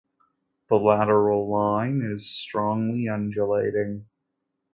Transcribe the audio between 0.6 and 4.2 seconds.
The lateral line is strongly undulating.